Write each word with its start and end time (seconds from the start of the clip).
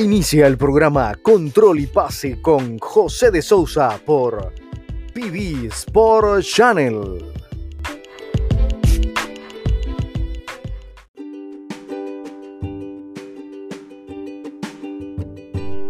Inicia 0.00 0.46
el 0.46 0.56
programa 0.56 1.14
Control 1.16 1.78
y 1.78 1.86
Pase 1.86 2.40
con 2.40 2.78
José 2.78 3.30
de 3.30 3.42
Sousa 3.42 4.00
por 4.06 4.54
PB 5.12 5.66
Sport 5.66 6.42
Channel. 6.42 7.22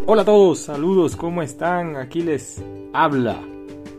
Hola 0.07 0.23
a 0.23 0.25
todos, 0.25 0.59
saludos, 0.59 1.15
¿cómo 1.15 1.41
están? 1.41 1.95
Aquí 1.95 2.23
les 2.23 2.61
habla 2.93 3.41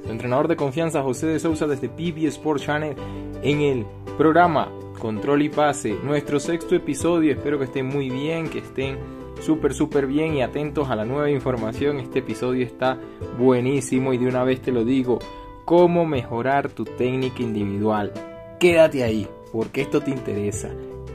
su 0.03 0.11
entrenador 0.11 0.49
de 0.49 0.57
confianza 0.57 1.01
José 1.01 1.27
de 1.27 1.39
Sousa 1.39 1.67
desde 1.67 1.87
PB 1.87 2.27
Sport 2.27 2.61
Channel 2.61 2.95
en 3.43 3.61
el 3.61 3.85
programa 4.17 4.69
Control 4.99 5.41
y 5.41 5.47
Pase, 5.47 5.97
nuestro 6.03 6.37
sexto 6.41 6.75
episodio. 6.75 7.31
Espero 7.31 7.57
que 7.57 7.65
estén 7.65 7.85
muy 7.85 8.09
bien, 8.09 8.49
que 8.49 8.59
estén 8.59 9.20
súper, 9.41 9.73
súper 9.73 10.07
bien 10.07 10.35
y 10.35 10.41
atentos 10.41 10.89
a 10.89 10.95
la 10.95 11.05
nueva 11.05 11.29
información. 11.29 11.99
Este 11.99 12.19
episodio 12.19 12.65
está 12.65 12.97
buenísimo 13.37 14.13
y 14.13 14.17
de 14.17 14.27
una 14.27 14.43
vez 14.43 14.61
te 14.61 14.71
lo 14.71 14.85
digo, 14.85 15.19
cómo 15.65 16.05
mejorar 16.05 16.69
tu 16.69 16.85
técnica 16.85 17.41
individual. 17.41 18.13
Quédate 18.59 19.03
ahí, 19.03 19.27
porque 19.51 19.81
esto 19.81 20.01
te 20.01 20.11
interesa. 20.11 20.69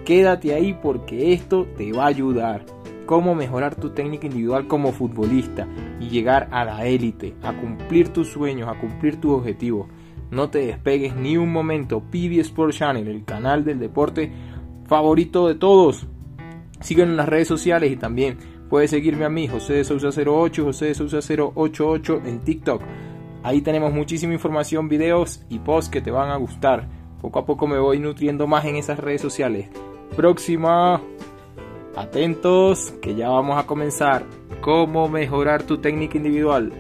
Quédate 0.05 0.55
ahí 0.55 0.79
porque 0.81 1.33
esto 1.33 1.67
te 1.77 1.93
va 1.93 2.05
a 2.05 2.09
ayudar. 2.09 2.65
Cómo 3.07 3.37
mejorar 3.37 3.77
tu 3.77 3.91
técnica 3.91 4.27
individual 4.27 4.67
como 4.67 4.93
futbolista 4.93 5.69
y 6.01 6.09
llegar 6.09 6.49
a 6.51 6.65
la 6.65 6.87
élite, 6.87 7.35
a 7.43 7.53
cumplir 7.53 8.09
tus 8.09 8.29
sueños, 8.29 8.69
a 8.69 8.79
cumplir 8.79 9.21
tus 9.21 9.33
objetivos. 9.33 9.87
No 10.31 10.51
te 10.51 10.67
despegues 10.67 11.15
ni 11.15 11.37
un 11.37 11.53
momento. 11.53 12.01
PB 12.01 12.41
Sport 12.41 12.73
Channel, 12.73 13.07
el 13.07 13.25
canal 13.25 13.65
del 13.65 13.79
deporte 13.79 14.33
favorito 14.87 15.47
de 15.47 15.55
todos. 15.55 16.09
Síguenos 16.81 17.13
en 17.13 17.17
las 17.17 17.29
redes 17.29 17.49
sociales 17.49 17.91
y 17.91 17.97
también 17.97 18.39
puedes 18.69 18.91
seguirme 18.91 19.25
a 19.25 19.31
mí, 19.31 19.49
José 19.49 19.75
de 19.75 19.85
Sousa 19.85 20.09
08, 20.09 20.65
José 20.65 20.87
de 20.87 20.95
Sousa 20.95 21.19
088 21.19 22.23
en 22.25 22.41
TikTok. 22.41 22.83
Ahí 23.43 23.63
tenemos 23.63 23.93
muchísima 23.93 24.33
información, 24.33 24.89
videos 24.89 25.43
y 25.49 25.61
posts 25.61 25.91
que 25.91 26.01
te 26.01 26.11
van 26.11 26.31
a 26.31 26.37
gustar. 26.37 26.89
Poco 27.21 27.39
a 27.39 27.47
poco 27.47 27.67
me 27.67 27.79
voy 27.79 27.99
nutriendo 27.99 28.47
más 28.47 28.65
en 28.65 28.77
esas 28.77 28.99
redes 28.99 29.21
sociales. 29.21 29.69
Próxima. 30.17 31.01
Atentos, 31.97 32.93
que 33.01 33.15
ya 33.15 33.31
vamos 33.31 33.57
a 33.59 33.67
comenzar. 33.67 34.25
¿Cómo 34.61 35.09
mejorar 35.09 35.63
tu 35.63 35.79
técnica 35.79 36.19
individual? 36.19 36.73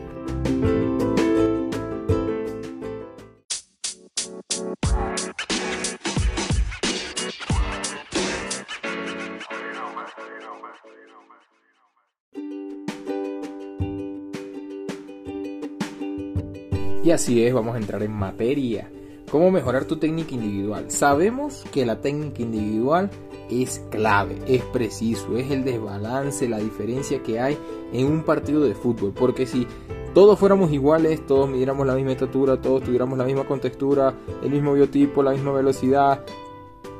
Y 17.06 17.12
así 17.12 17.46
es, 17.46 17.54
vamos 17.54 17.76
a 17.76 17.78
entrar 17.78 18.02
en 18.02 18.10
materia. 18.10 18.90
¿Cómo 19.30 19.52
mejorar 19.52 19.84
tu 19.84 19.94
técnica 19.94 20.34
individual? 20.34 20.90
Sabemos 20.90 21.64
que 21.70 21.86
la 21.86 22.00
técnica 22.00 22.42
individual 22.42 23.10
es 23.48 23.80
clave, 23.92 24.38
es 24.48 24.64
preciso, 24.64 25.36
es 25.36 25.52
el 25.52 25.62
desbalance, 25.62 26.48
la 26.48 26.58
diferencia 26.58 27.22
que 27.22 27.38
hay 27.38 27.56
en 27.92 28.06
un 28.06 28.24
partido 28.24 28.64
de 28.64 28.74
fútbol. 28.74 29.12
Porque 29.12 29.46
si 29.46 29.68
todos 30.14 30.36
fuéramos 30.36 30.72
iguales, 30.72 31.24
todos 31.24 31.48
midiéramos 31.48 31.86
la 31.86 31.94
misma 31.94 32.10
estatura, 32.10 32.60
todos 32.60 32.82
tuviéramos 32.82 33.16
la 33.16 33.24
misma 33.24 33.44
contextura, 33.44 34.12
el 34.42 34.50
mismo 34.50 34.72
biotipo, 34.72 35.22
la 35.22 35.30
misma 35.30 35.52
velocidad, 35.52 36.24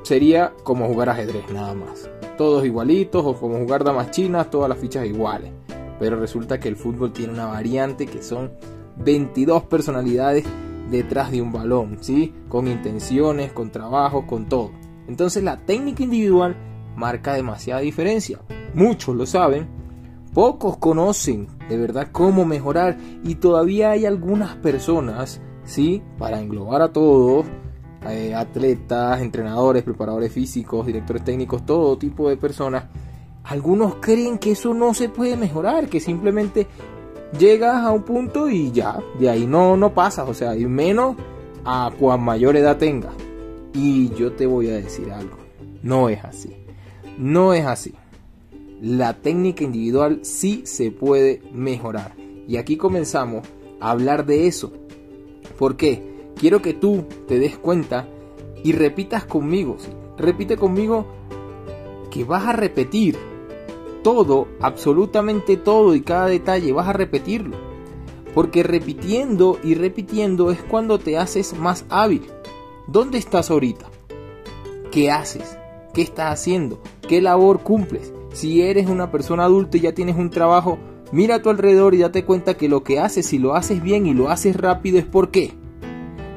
sería 0.03 0.55
como 0.63 0.87
jugar 0.87 1.09
ajedrez 1.09 1.51
nada 1.51 1.75
más. 1.75 2.09
Todos 2.39 2.65
igualitos 2.65 3.27
o 3.27 3.35
como 3.35 3.59
jugar 3.59 3.83
damas 3.83 4.13
chinas, 4.13 4.53
todas 4.53 4.69
las 4.69 4.79
fichas 4.79 5.05
iguales. 5.05 5.51
Pero 5.99 6.21
resulta 6.21 6.61
que 6.61 6.69
el 6.69 6.77
fútbol 6.77 7.13
tiene 7.13 7.33
una 7.33 7.47
variante 7.47 8.07
que 8.07 8.23
son 8.23 8.53
22 8.99 9.65
personalidades 9.65 10.45
detrás 10.91 11.31
de 11.31 11.43
un 11.43 11.53
balón, 11.53 11.99
¿sí? 12.01 12.35
Con 12.49 12.69
intenciones, 12.69 13.53
con 13.53 13.71
trabajo, 13.71 14.27
con 14.27 14.47
todo. 14.49 14.71
Entonces 15.09 15.43
la 15.43 15.57
técnica 15.59 16.03
individual 16.03 16.57
marca 16.97 17.35
demasiada 17.35 17.81
diferencia. 17.81 18.41
Muchos 18.75 19.15
lo 19.15 19.27
saben, 19.27 19.69
pocos 20.33 20.77
conocen 20.79 21.49
de 21.69 21.77
verdad 21.77 22.09
cómo 22.13 22.45
mejorar 22.45 22.99
y 23.25 23.37
todavía 23.37 23.91
hay 23.91 24.07
algunas 24.07 24.57
personas, 24.57 25.41
¿sí? 25.65 26.03
Para 26.19 26.41
englobar 26.41 26.83
a 26.83 26.93
todos, 26.93 27.47
eh, 28.09 28.35
atletas, 28.35 29.21
entrenadores, 29.21 29.83
preparadores 29.83 30.33
físicos, 30.33 30.87
directores 30.87 31.25
técnicos, 31.25 31.65
todo 31.67 31.99
tipo 31.99 32.29
de 32.29 32.37
personas. 32.37 32.85
Algunos 33.45 33.97
creen 33.97 34.39
que 34.39 34.53
eso 34.53 34.75
no 34.75 34.93
se 34.95 35.09
puede 35.09 35.37
mejorar, 35.37 35.89
que 35.89 36.01
simplemente 36.01 36.67
llegas 37.39 37.77
a 37.85 37.93
un 37.93 38.03
punto 38.03 38.49
y 38.49 38.71
ya, 38.73 38.99
de 39.19 39.31
ahí 39.31 39.47
no, 39.47 39.77
no 39.77 39.95
pasas, 39.95 40.29
o 40.29 40.35
sea, 40.35 40.57
y 40.57 40.67
menos 40.67 41.17
a 41.65 41.91
cuan 41.99 42.23
mayor 42.23 42.57
edad 42.57 42.79
tengas. 42.79 43.15
Y 43.75 44.11
yo 44.15 44.33
te 44.33 44.47
voy 44.47 44.69
a 44.71 44.77
decir 44.77 45.11
algo, 45.11 45.37
no 45.83 46.09
es 46.09 46.25
así, 46.25 46.57
no 47.19 47.53
es 47.53 47.67
así. 47.67 47.95
La 48.81 49.15
técnica 49.15 49.65
individual 49.65 50.21
sí 50.23 50.63
se 50.65 50.91
puede 50.91 51.43
mejorar. 51.53 52.15
Y 52.47 52.59
aquí 52.59 52.77
comenzamos 52.77 53.47
a 53.81 53.91
hablar 53.91 54.27
de 54.27 54.47
eso. 54.47 54.73
¿Por 55.59 55.77
qué? 55.77 56.31
Quiero 56.37 56.61
que 56.61 56.75
tú 56.75 57.05
te 57.27 57.39
des 57.39 57.57
cuenta 57.57 58.07
y 58.63 58.73
repitas 58.73 59.25
conmigo. 59.25 59.77
Repite 60.19 60.57
conmigo 60.57 61.07
que 62.11 62.25
vas 62.25 62.47
a 62.47 62.53
repetir 62.53 63.17
todo, 64.07 64.47
absolutamente 64.61 65.57
todo 65.57 65.97
y 65.97 66.01
cada 66.01 66.27
detalle, 66.27 66.73
vas 66.73 66.87
a 66.87 66.93
repetirlo. 66.93 67.57
Porque 68.35 68.63
repitiendo 68.63 69.59
y 69.65 69.75
repitiendo 69.75 70.53
es 70.53 70.63
cuando 70.63 71.01
te 71.01 71.19
haces 71.19 71.59
más 71.59 71.85
hábil. 71.89 72.23
¿Dónde 72.87 73.19
estás 73.19 73.51
ahorita? 73.51 73.87
¿Qué 74.93 75.11
haces? 75.11 75.59
¿Qué 75.93 76.03
estás 76.03 76.33
haciendo? 76.33 76.81
¿Qué 77.09 77.21
labor 77.21 77.65
cumples? 77.65 78.13
Si 78.33 78.63
eres 78.63 78.89
una 78.89 79.11
persona 79.11 79.43
adulta 79.43 79.77
y 79.77 79.81
ya 79.81 79.93
tienes 79.93 80.15
un 80.15 80.31
trabajo, 80.31 80.79
mira 81.11 81.35
a 81.35 81.43
tu 81.43 81.51
alrededor 81.51 81.93
y 81.97 81.99
date 81.99 82.25
cuenta 82.25 82.57
que 82.57 82.69
lo 82.69 82.85
que 82.85 83.01
haces, 83.01 83.27
si 83.27 83.41
lo 83.41 83.57
haces 83.57 83.83
bien 83.83 84.07
y 84.07 84.15
lo 84.15 84.31
haces 84.31 84.55
rápido, 84.55 85.01
es 85.01 85.05
por 85.05 85.33
qué. 85.33 85.51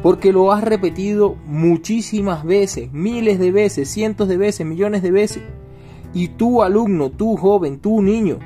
Porque 0.01 0.33
lo 0.33 0.51
has 0.51 0.63
repetido 0.63 1.35
muchísimas 1.45 2.43
veces, 2.43 2.91
miles 2.93 3.37
de 3.37 3.51
veces, 3.51 3.91
cientos 3.91 4.27
de 4.27 4.37
veces, 4.37 4.65
millones 4.65 5.03
de 5.03 5.11
veces. 5.11 5.43
Y 6.13 6.29
tú 6.29 6.63
alumno, 6.63 7.11
tú 7.11 7.37
joven, 7.37 7.79
tú 7.79 8.01
niño, 8.01 8.39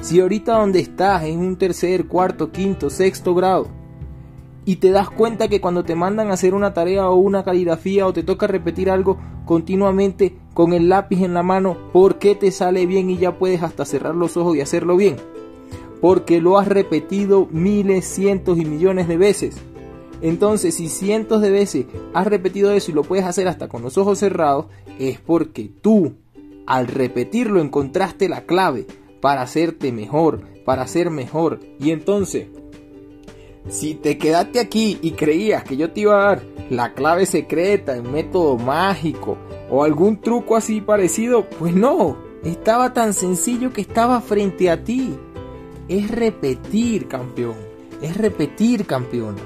si 0.00 0.20
ahorita 0.20 0.58
donde 0.58 0.80
estás 0.80 1.24
es 1.24 1.36
un 1.36 1.56
tercer, 1.56 2.06
cuarto, 2.06 2.50
quinto, 2.50 2.90
sexto 2.90 3.34
grado, 3.34 3.68
y 4.64 4.76
te 4.76 4.90
das 4.90 5.10
cuenta 5.10 5.48
que 5.48 5.60
cuando 5.60 5.84
te 5.84 5.94
mandan 5.94 6.30
a 6.30 6.34
hacer 6.34 6.54
una 6.54 6.72
tarea 6.72 7.08
o 7.10 7.16
una 7.16 7.42
caligrafía 7.42 8.06
o 8.06 8.12
te 8.12 8.22
toca 8.22 8.46
repetir 8.46 8.90
algo 8.90 9.18
continuamente 9.44 10.36
con 10.54 10.72
el 10.72 10.88
lápiz 10.88 11.22
en 11.22 11.34
la 11.34 11.42
mano, 11.42 11.76
¿por 11.92 12.18
qué 12.18 12.34
te 12.34 12.50
sale 12.50 12.86
bien 12.86 13.10
y 13.10 13.18
ya 13.18 13.38
puedes 13.38 13.62
hasta 13.62 13.84
cerrar 13.84 14.14
los 14.14 14.36
ojos 14.36 14.56
y 14.56 14.60
hacerlo 14.60 14.96
bien? 14.96 15.16
Porque 16.00 16.40
lo 16.40 16.58
has 16.58 16.68
repetido 16.68 17.48
miles, 17.50 18.06
cientos 18.06 18.58
y 18.58 18.64
millones 18.64 19.08
de 19.08 19.16
veces. 19.16 19.56
Entonces, 20.20 20.76
si 20.76 20.88
cientos 20.88 21.42
de 21.42 21.50
veces 21.50 21.86
has 22.14 22.26
repetido 22.26 22.72
eso 22.72 22.92
y 22.92 22.94
lo 22.94 23.02
puedes 23.02 23.24
hacer 23.24 23.48
hasta 23.48 23.68
con 23.68 23.82
los 23.82 23.98
ojos 23.98 24.18
cerrados, 24.18 24.66
es 24.98 25.18
porque 25.18 25.70
tú 25.80 26.14
al 26.66 26.86
repetirlo 26.86 27.60
encontraste 27.60 28.28
la 28.28 28.44
clave 28.44 28.86
para 29.20 29.42
hacerte 29.42 29.92
mejor, 29.92 30.42
para 30.64 30.86
ser 30.86 31.10
mejor. 31.10 31.60
Y 31.78 31.90
entonces, 31.90 32.48
si 33.68 33.94
te 33.94 34.18
quedaste 34.18 34.60
aquí 34.60 34.98
y 35.02 35.12
creías 35.12 35.64
que 35.64 35.76
yo 35.76 35.92
te 35.92 36.00
iba 36.00 36.20
a 36.20 36.26
dar 36.26 36.42
la 36.70 36.94
clave 36.94 37.26
secreta, 37.26 37.94
el 37.94 38.02
método 38.02 38.56
mágico 38.58 39.38
o 39.70 39.84
algún 39.84 40.20
truco 40.20 40.56
así 40.56 40.80
parecido, 40.80 41.48
pues 41.58 41.74
no, 41.74 42.16
estaba 42.44 42.92
tan 42.92 43.14
sencillo 43.14 43.72
que 43.72 43.82
estaba 43.82 44.20
frente 44.20 44.70
a 44.70 44.82
ti. 44.82 45.14
Es 45.88 46.10
repetir, 46.10 47.08
campeón. 47.08 47.56
Es 48.00 48.16
repetir, 48.16 48.86
campeona. 48.86 49.40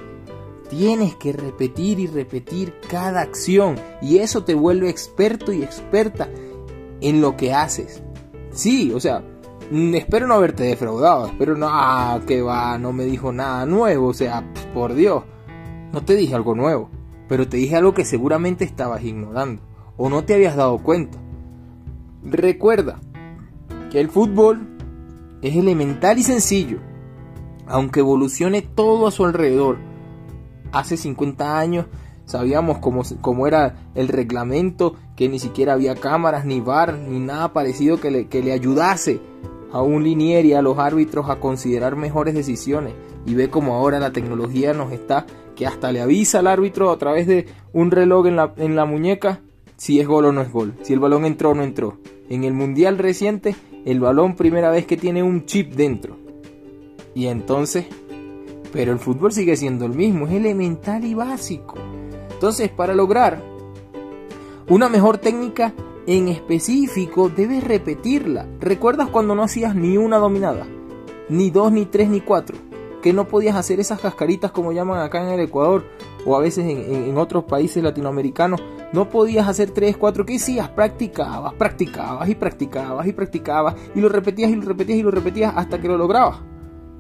Tienes 0.71 1.15
que 1.15 1.33
repetir 1.33 2.01
y 2.01 2.07
repetir 2.07 2.75
cada 2.91 3.21
acción 3.21 3.77
y 4.03 4.19
eso 4.19 4.43
te 4.45 4.55
vuelve 4.55 4.89
experto 4.89 5.53
y 5.53 5.63
experta 5.63 6.29
en 7.01 7.21
lo 7.21 7.37
que 7.37 7.53
haces. 7.53 8.03
Sí, 8.51 8.93
o 8.93 9.01
sea, 9.01 9.23
mm, 9.71 9.95
espero 9.95 10.27
no 10.27 10.35
haberte 10.35 10.65
defraudado, 10.65 11.27
espero 11.27 11.57
no, 11.57 11.69
ah, 11.71 12.21
que 12.27 12.43
va, 12.43 12.79
no 12.79 12.93
me 12.93 13.05
dijo 13.05 13.33
nada 13.33 13.67
nuevo, 13.67 14.09
o 14.09 14.15
sea, 14.15 14.53
por 14.73 14.95
Dios, 14.95 15.25
no 15.93 16.03
te 16.03 16.15
dije 16.15 16.35
algo 16.35 16.55
nuevo, 16.55 16.91
pero 17.29 17.49
te 17.49 17.57
dije 17.57 17.77
algo 17.77 17.95
que 17.95 18.05
seguramente 18.05 18.65
estabas 18.65 19.03
ignorando 19.05 19.63
o 19.97 20.09
no 20.09 20.25
te 20.25 20.35
habías 20.35 20.57
dado 20.57 20.79
cuenta. 20.79 21.19
Recuerda 22.23 23.01
que 23.91 24.01
el 24.01 24.11
fútbol 24.11 24.77
es 25.43 25.57
elemental 25.57 26.19
y 26.19 26.23
sencillo, 26.23 26.79
aunque 27.67 28.01
evolucione 28.01 28.63
todo 28.63 29.07
a 29.07 29.11
su 29.11 29.25
alrededor. 29.25 29.79
Hace 30.73 30.97
50 30.97 31.59
años 31.59 31.87
sabíamos 32.25 32.79
cómo, 32.79 33.03
cómo, 33.21 33.47
era 33.47 33.91
el 33.95 34.09
reglamento, 34.09 34.97
que 35.17 35.29
ni 35.29 35.39
siquiera 35.39 35.73
había 35.73 35.95
cámaras, 35.95 36.45
ni 36.45 36.61
bar, 36.61 36.95
ni 36.95 37.19
nada 37.19 37.53
parecido 37.53 37.99
que 37.99 38.11
le, 38.11 38.29
que 38.29 38.43
le 38.43 38.53
ayudase 38.53 39.21
a 39.73 39.83
un 39.83 40.05
linier 40.05 40.45
y 40.45 40.53
a 40.53 40.63
los 40.63 40.79
árbitros 40.79 41.29
a 41.29 41.41
considerar 41.41 41.97
mejores 41.97 42.35
decisiones. 42.35 42.95
Y 43.25 43.35
ve 43.35 43.49
como 43.49 43.75
ahora 43.75 43.99
la 43.99 44.13
tecnología 44.13 44.75
nos 44.75 44.93
está, 44.93 45.27
que 45.57 45.67
hasta 45.67 45.91
le 45.91 46.03
avisa 46.03 46.41
al 46.41 46.47
árbitro 46.47 46.91
a 46.91 46.99
través 46.99 47.27
de 47.27 47.47
un 47.73 47.91
reloj 47.91 48.27
en 48.27 48.37
la, 48.37 48.53
en 48.59 48.77
la 48.77 48.85
muñeca 48.85 49.41
si 49.77 50.01
es 50.01 50.07
gol 50.07 50.27
o 50.27 50.33
no 50.33 50.43
es 50.43 50.53
gol, 50.53 50.75
si 50.83 50.93
el 50.93 51.01
balón 51.01 51.25
entró 51.25 51.51
o 51.51 51.55
no 51.55 51.63
entró. 51.63 51.99
En 52.29 52.45
el 52.45 52.53
mundial 52.53 52.99
reciente, 52.99 53.57
el 53.85 54.01
balón 54.01 54.35
primera 54.35 54.71
vez 54.71 54.87
que 54.87 54.97
tiene 54.97 55.23
un 55.23 55.47
chip 55.47 55.75
dentro. 55.75 56.17
Y 57.15 57.27
entonces, 57.27 57.87
pero 58.73 58.93
el 58.93 58.99
fútbol 58.99 59.33
sigue 59.33 59.57
siendo 59.57 59.87
el 59.87 59.93
mismo, 59.93 60.27
es 60.27 60.35
elemental 60.35 61.05
y 61.05 61.15
básico. 61.15 61.77
Entonces, 62.33 62.69
para 62.69 62.95
lograr 62.95 63.43
una 64.69 64.89
mejor 64.89 65.19
técnica 65.19 65.73
en 66.07 66.29
específico, 66.29 67.29
debes 67.29 67.63
repetirla. 67.63 68.47
¿Recuerdas 68.61 69.09
cuando 69.09 69.35
no 69.35 69.43
hacías 69.43 69.75
ni 69.75 69.97
una 69.97 70.19
dominada? 70.19 70.67
Ni 71.29 71.51
dos, 71.51 71.73
ni 71.73 71.87
tres, 71.87 72.09
ni 72.09 72.21
cuatro. 72.21 72.57
Que 73.03 73.13
no 73.13 73.29
podías 73.29 73.57
hacer 73.57 73.81
esas 73.81 74.01
cascaritas 74.01 74.51
como 74.51 74.73
llaman 74.73 75.01
acá 75.01 75.23
en 75.23 75.31
el 75.31 75.41
Ecuador 75.41 75.85
o 76.25 76.37
a 76.37 76.41
veces 76.41 76.65
en, 76.67 77.17
otros 77.17 77.45
países 77.45 77.83
latinoamericanos. 77.83 78.61
No 78.93 79.09
podías 79.09 79.49
hacer 79.49 79.71
tres, 79.71 79.97
cuatro. 79.97 80.27
¿Qué 80.27 80.37
hacías? 80.37 80.69
Practicabas, 80.69 81.55
practicabas 81.55 82.29
y 82.29 82.35
practicabas 82.35 83.07
y 83.07 83.13
practicabas 83.13 83.75
y 83.95 84.01
lo 84.01 84.09
repetías 84.09 84.51
y 84.51 84.57
lo 84.57 84.63
repetías 84.63 84.99
y 84.99 85.03
lo 85.03 85.11
repetías 85.11 85.53
hasta 85.57 85.81
que 85.81 85.89
lo 85.89 85.97
lograbas. 85.97 86.39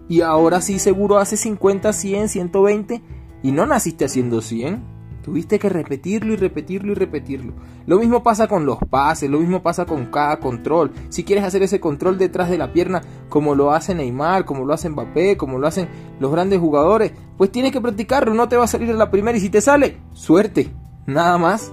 Y 0.08 0.20
ahora 0.20 0.60
sí 0.60 0.78
seguro 0.78 1.18
hace 1.18 1.36
50, 1.36 1.92
100, 1.92 2.28
120 2.28 3.02
y 3.42 3.52
no 3.52 3.66
naciste 3.66 4.04
haciendo 4.04 4.40
100. 4.40 4.95
Tuviste 5.26 5.58
que 5.58 5.68
repetirlo 5.68 6.34
y 6.34 6.36
repetirlo 6.36 6.92
y 6.92 6.94
repetirlo. 6.94 7.52
Lo 7.84 7.98
mismo 7.98 8.22
pasa 8.22 8.46
con 8.46 8.64
los 8.64 8.78
pases, 8.78 9.28
lo 9.28 9.40
mismo 9.40 9.60
pasa 9.60 9.84
con 9.84 10.06
cada 10.06 10.38
control. 10.38 10.92
Si 11.08 11.24
quieres 11.24 11.42
hacer 11.42 11.64
ese 11.64 11.80
control 11.80 12.16
detrás 12.16 12.48
de 12.48 12.56
la 12.56 12.72
pierna 12.72 13.02
como 13.28 13.56
lo 13.56 13.72
hace 13.72 13.92
Neymar, 13.92 14.44
como 14.44 14.64
lo 14.64 14.72
hace 14.72 14.88
Mbappé, 14.88 15.36
como 15.36 15.58
lo 15.58 15.66
hacen 15.66 15.88
los 16.20 16.30
grandes 16.30 16.60
jugadores, 16.60 17.10
pues 17.36 17.50
tienes 17.50 17.72
que 17.72 17.80
practicarlo, 17.80 18.34
no 18.34 18.48
te 18.48 18.56
va 18.56 18.62
a 18.62 18.68
salir 18.68 18.88
en 18.88 18.98
la 18.98 19.10
primera 19.10 19.36
y 19.36 19.40
si 19.40 19.50
te 19.50 19.60
sale, 19.60 19.98
suerte. 20.12 20.70
Nada 21.06 21.38
más. 21.38 21.72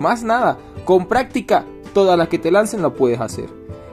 Más 0.00 0.24
nada. 0.24 0.58
Con 0.84 1.06
práctica, 1.06 1.64
todas 1.94 2.18
las 2.18 2.26
que 2.26 2.40
te 2.40 2.50
lancen 2.50 2.82
lo 2.82 2.96
puedes 2.96 3.20
hacer 3.20 3.48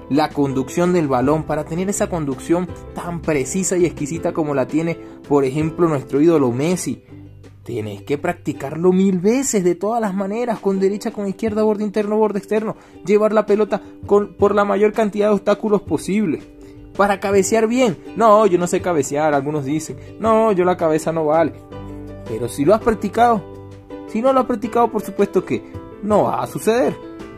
la 0.09 0.29
conducción 0.29 0.93
del 0.93 1.07
balón, 1.07 1.43
para 1.43 1.63
tener 1.65 1.89
esa 1.89 2.09
conducción 2.09 2.67
tan 2.93 3.21
precisa 3.21 3.77
y 3.77 3.85
exquisita 3.85 4.33
como 4.33 4.53
la 4.53 4.67
tiene, 4.67 4.99
por 5.27 5.45
ejemplo, 5.45 5.87
nuestro 5.87 6.21
ídolo 6.21 6.51
Messi. 6.51 7.03
Tienes 7.65 8.03
que 8.03 8.19
practicarlo 8.19 8.91
mil 8.91 9.17
veces, 9.17 9.63
de 9.63 9.73
todas 9.73 9.99
las 9.99 10.13
maneras, 10.13 10.59
con 10.59 10.79
derecha, 10.79 11.09
con 11.09 11.27
izquierda, 11.27 11.63
borde 11.63 11.83
interno, 11.83 12.15
borde 12.15 12.37
externo. 12.37 12.75
Llevar 13.07 13.33
la 13.33 13.47
pelota 13.47 13.81
por 14.05 14.53
la 14.53 14.63
mayor 14.65 14.93
cantidad 14.93 15.29
de 15.29 15.33
obstáculos 15.33 15.81
posible. 15.81 16.43
Para 16.95 17.19
cabecear 17.19 17.67
bien. 17.67 17.97
No, 18.15 18.45
yo 18.45 18.59
no 18.59 18.67
sé 18.67 18.83
cabecear, 18.83 19.33
algunos 19.33 19.65
dicen. 19.65 19.97
No, 20.19 20.51
yo 20.51 20.63
la 20.63 20.77
cabeza 20.77 21.11
no 21.11 21.25
vale. 21.25 21.53
Pero 22.27 22.49
si 22.49 22.65
lo 22.65 22.75
has 22.75 22.81
practicado, 22.81 23.43
si 24.09 24.21
no 24.21 24.31
lo 24.31 24.41
has 24.41 24.45
practicado, 24.45 24.91
por 24.91 25.01
supuesto 25.01 25.43
que 25.43 25.63
no 26.03 26.25
va 26.25 26.43
a 26.43 26.47
suceder. 26.47 26.95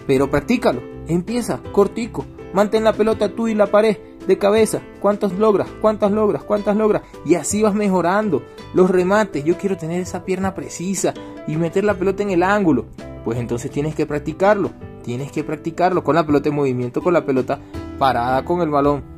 Pero 0.07 0.29
practícalo. 0.29 0.81
Empieza, 1.07 1.63
cortico. 1.71 2.25
Mantén 2.51 2.83
la 2.83 2.91
pelota 2.91 3.33
tú 3.33 3.47
y 3.47 3.55
la 3.55 3.67
pared 3.67 3.95
de 4.27 4.37
cabeza. 4.37 4.81
¿Cuántas 5.01 5.33
logras? 5.33 5.67
¿Cuántas 5.81 6.11
logras? 6.11 6.43
¿Cuántas 6.43 6.75
logras? 6.75 7.03
Y 7.25 7.35
así 7.35 7.61
vas 7.61 7.73
mejorando. 7.73 8.43
Los 8.73 8.89
remates. 8.89 9.43
Yo 9.43 9.57
quiero 9.57 9.77
tener 9.77 10.01
esa 10.01 10.25
pierna 10.25 10.53
precisa 10.53 11.13
y 11.47 11.55
meter 11.55 11.83
la 11.83 11.95
pelota 11.95 12.23
en 12.23 12.31
el 12.31 12.43
ángulo. 12.43 12.85
Pues 13.23 13.39
entonces 13.39 13.71
tienes 13.71 13.95
que 13.95 14.05
practicarlo. 14.05 14.71
Tienes 15.03 15.31
que 15.31 15.43
practicarlo 15.43 16.03
con 16.03 16.15
la 16.15 16.25
pelota 16.25 16.49
en 16.49 16.55
movimiento, 16.55 17.01
con 17.01 17.13
la 17.13 17.25
pelota 17.25 17.59
parada 17.97 18.43
con 18.45 18.61
el 18.61 18.69
balón 18.69 19.16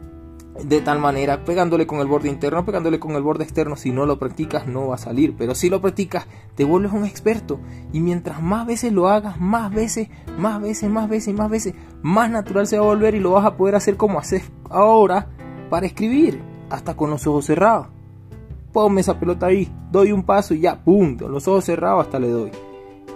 de 0.63 0.81
tal 0.81 0.99
manera, 0.99 1.45
pegándole 1.45 1.87
con 1.87 1.99
el 1.99 2.07
borde 2.07 2.29
interno, 2.29 2.65
pegándole 2.65 2.99
con 2.99 3.11
el 3.11 3.21
borde 3.21 3.43
externo. 3.43 3.75
Si 3.75 3.91
no 3.91 4.05
lo 4.05 4.19
practicas, 4.19 4.67
no 4.67 4.87
va 4.87 4.95
a 4.95 4.99
salir. 4.99 5.35
Pero 5.37 5.55
si 5.55 5.69
lo 5.69 5.81
practicas, 5.81 6.27
te 6.55 6.63
vuelves 6.63 6.91
un 6.91 7.05
experto. 7.05 7.59
Y 7.93 8.01
mientras 8.01 8.41
más 8.41 8.67
veces 8.67 8.91
lo 8.91 9.07
hagas, 9.07 9.39
más 9.39 9.73
veces, 9.73 10.09
más 10.37 10.61
veces, 10.61 10.89
más 10.89 11.09
veces, 11.09 11.33
más 11.33 11.49
veces, 11.49 11.73
más 12.01 12.29
natural 12.29 12.67
se 12.67 12.77
va 12.77 12.85
a 12.85 12.87
volver 12.89 13.15
y 13.15 13.19
lo 13.19 13.31
vas 13.31 13.45
a 13.45 13.55
poder 13.55 13.75
hacer 13.75 13.97
como 13.97 14.19
haces 14.19 14.51
ahora 14.69 15.27
para 15.69 15.85
escribir, 15.85 16.41
hasta 16.69 16.95
con 16.95 17.09
los 17.09 17.25
ojos 17.27 17.45
cerrados. 17.45 17.87
Ponme 18.71 19.01
esa 19.01 19.19
pelota 19.19 19.47
ahí, 19.47 19.71
doy 19.91 20.11
un 20.11 20.23
paso 20.23 20.53
y 20.53 20.61
ya, 20.61 20.83
punto, 20.83 21.27
los 21.27 21.47
ojos 21.47 21.65
cerrados 21.65 22.05
hasta 22.05 22.19
le 22.19 22.29
doy. 22.29 22.51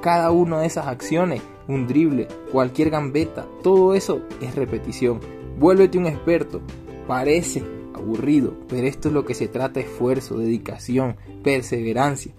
Cada 0.01 0.31
una 0.31 0.59
de 0.59 0.67
esas 0.67 0.87
acciones, 0.87 1.41
un 1.67 1.87
drible, 1.87 2.27
cualquier 2.51 2.89
gambeta, 2.89 3.45
todo 3.61 3.93
eso 3.93 4.21
es 4.41 4.55
repetición. 4.55 5.19
Vuélvete 5.59 5.97
un 5.97 6.07
experto, 6.07 6.61
Parece 7.07 7.63
aburrido, 7.93 8.55
pero 8.67 8.87
esto 8.87 9.07
es 9.07 9.13
lo 9.13 9.25
que 9.25 9.33
se 9.33 9.47
trata, 9.47 9.79
esfuerzo, 9.79 10.37
dedicación, 10.37 11.15
perseverancia. 11.43 12.33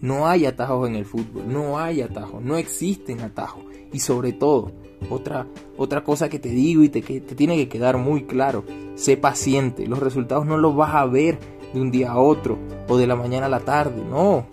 No 0.00 0.26
hay 0.26 0.46
atajos 0.46 0.88
en 0.88 0.96
el 0.96 1.04
fútbol, 1.04 1.44
no 1.46 1.78
hay 1.78 2.00
atajos, 2.00 2.42
no 2.42 2.56
existen 2.56 3.20
atajos. 3.20 3.64
Y 3.92 4.00
sobre 4.00 4.32
todo, 4.32 4.72
otra, 5.08 5.46
otra 5.76 6.04
cosa 6.04 6.28
que 6.28 6.38
te 6.38 6.48
digo 6.48 6.82
y 6.82 6.88
te, 6.88 7.02
que 7.02 7.20
te 7.20 7.34
tiene 7.34 7.56
que 7.56 7.68
quedar 7.68 7.96
muy 7.96 8.24
claro, 8.24 8.64
sé 8.94 9.16
paciente, 9.16 9.86
los 9.86 9.98
resultados 9.98 10.46
no 10.46 10.56
los 10.56 10.76
vas 10.76 10.94
a 10.94 11.06
ver 11.06 11.38
de 11.72 11.80
un 11.80 11.90
día 11.90 12.12
a 12.12 12.18
otro 12.18 12.58
o 12.88 12.96
de 12.96 13.06
la 13.06 13.16
mañana 13.16 13.46
a 13.46 13.50
la 13.50 13.60
tarde, 13.60 14.02
no, 14.08 14.46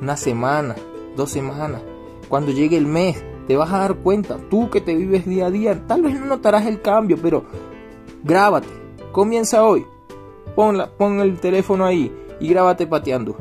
una 0.00 0.16
semana, 0.16 0.76
dos 1.16 1.30
semanas, 1.30 1.82
cuando 2.28 2.52
llegue 2.52 2.76
el 2.76 2.86
mes, 2.86 3.22
te 3.46 3.56
vas 3.56 3.72
a 3.72 3.78
dar 3.78 3.96
cuenta, 3.96 4.38
tú 4.50 4.70
que 4.70 4.80
te 4.80 4.94
vives 4.94 5.26
día 5.26 5.46
a 5.46 5.50
día, 5.50 5.86
tal 5.86 6.02
vez 6.02 6.18
no 6.18 6.26
notarás 6.26 6.66
el 6.66 6.80
cambio, 6.80 7.18
pero 7.20 7.44
grábate, 8.24 8.68
Comienza 9.16 9.64
hoy. 9.64 9.86
Pon, 10.54 11.20
el 11.20 11.40
teléfono 11.40 11.86
ahí 11.86 12.12
y 12.38 12.48
grábate 12.48 12.86
pateando. 12.86 13.34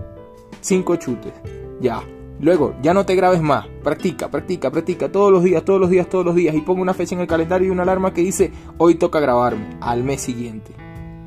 Cinco 0.61 0.95
chutes. 0.95 1.33
Ya. 1.81 2.01
Luego, 2.39 2.75
ya 2.81 2.93
no 2.93 3.05
te 3.05 3.13
grabes 3.13 3.41
más. 3.41 3.67
Practica, 3.83 4.31
practica, 4.31 4.71
practica 4.71 5.11
todos 5.11 5.33
los 5.33 5.43
días, 5.43 5.65
todos 5.65 5.81
los 5.81 5.89
días, 5.89 6.07
todos 6.07 6.23
los 6.23 6.33
días. 6.33 6.55
Y 6.55 6.61
pongo 6.61 6.81
una 6.81 6.93
fecha 6.93 7.15
en 7.15 7.19
el 7.19 7.27
calendario 7.27 7.67
y 7.67 7.71
una 7.71 7.83
alarma 7.83 8.13
que 8.13 8.21
dice, 8.21 8.53
hoy 8.77 8.95
toca 8.95 9.19
grabarme, 9.19 9.75
al 9.81 10.01
mes 10.05 10.21
siguiente. 10.21 10.71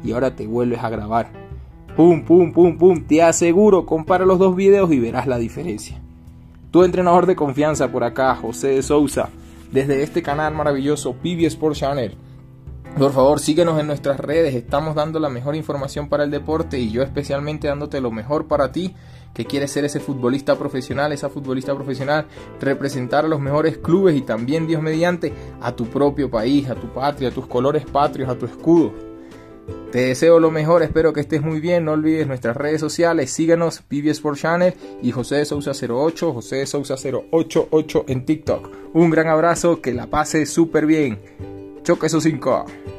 Y 0.03 0.13
ahora 0.13 0.35
te 0.35 0.47
vuelves 0.47 0.83
a 0.83 0.89
grabar. 0.89 1.31
Pum, 1.95 2.25
pum, 2.25 2.51
pum, 2.51 2.79
pum. 2.79 3.05
Te 3.07 3.23
aseguro, 3.23 3.85
compara 3.85 4.25
los 4.25 4.39
dos 4.39 4.57
videos 4.57 4.91
y 4.91 4.99
verás 4.99 5.27
la 5.27 5.37
diferencia. 5.37 6.01
Tu 6.71 6.85
entrenador 6.85 7.27
de 7.27 7.37
confianza 7.37 7.93
por 7.93 8.03
acá, 8.03 8.35
José 8.35 8.69
de 8.69 8.83
Sousa, 8.83 9.29
desde 9.71 10.03
este 10.03 10.23
canal 10.23 10.55
maravilloso, 10.55 11.13
PB 11.13 11.45
Sports 11.45 11.81
Channel. 11.81 12.17
Por 12.97 13.13
favor, 13.13 13.39
síguenos 13.39 13.79
en 13.79 13.87
nuestras 13.87 14.19
redes, 14.19 14.55
estamos 14.55 14.97
dando 14.97 15.21
la 15.21 15.29
mejor 15.29 15.55
información 15.55 16.09
para 16.09 16.25
el 16.25 16.33
deporte 16.33 16.81
y 16.81 16.91
yo 16.91 17.03
especialmente 17.03 17.69
dándote 17.69 18.01
lo 18.01 18.11
mejor 18.11 18.49
para 18.49 18.73
ti, 18.73 18.95
que 19.33 19.45
quieres 19.45 19.71
ser 19.71 19.85
ese 19.85 20.01
futbolista 20.01 20.57
profesional, 20.59 21.13
esa 21.13 21.29
futbolista 21.29 21.75
profesional, 21.77 22.27
representar 22.61 23.25
a 23.25 23.29
los 23.29 23.39
mejores 23.39 23.79
clubes 23.79 24.17
y 24.17 24.23
también, 24.23 24.67
Dios 24.67 24.83
mediante, 24.83 25.33
a 25.61 25.77
tu 25.77 25.87
propio 25.87 26.29
país, 26.29 26.69
a 26.69 26.75
tu 26.75 26.93
patria, 26.93 27.29
a 27.29 27.33
tus 27.33 27.47
colores 27.47 27.85
patrios, 27.85 28.29
a 28.29 28.37
tu 28.37 28.47
escudo. 28.47 28.93
Te 29.93 30.01
deseo 30.01 30.41
lo 30.41 30.51
mejor, 30.51 30.83
espero 30.83 31.13
que 31.13 31.21
estés 31.21 31.41
muy 31.41 31.61
bien, 31.61 31.85
no 31.85 31.93
olvides 31.93 32.27
nuestras 32.27 32.57
redes 32.57 32.81
sociales, 32.81 33.31
síguenos, 33.31 33.81
PB 33.81 34.09
Sport 34.09 34.39
Channel 34.39 34.75
y 35.03 35.13
José 35.13 35.37
de 35.37 35.45
Sousa 35.45 35.71
08, 35.73 36.33
José 36.33 36.57
de 36.57 36.67
Sousa 36.67 36.97
088 36.97 38.05
en 38.09 38.27
TikTok. 38.27 38.71
Un 38.93 39.11
gran 39.11 39.29
abrazo, 39.29 39.81
que 39.81 39.95
la 39.95 40.09
pase 40.09 40.47
súper 40.47 40.85
bien. 40.85 41.58
Choque 41.89 42.05
esos 42.05 42.23
5. 42.25 42.98